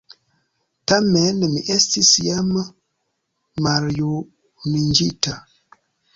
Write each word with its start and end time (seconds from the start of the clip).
Tamen 0.91 1.41
mi 1.51 1.61
estis 1.75 2.09
jam 2.29 2.49
maljuniĝinta. 3.67 5.37